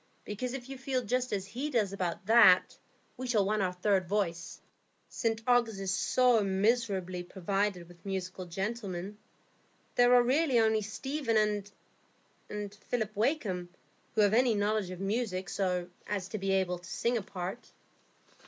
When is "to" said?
16.29-16.39, 16.79-16.89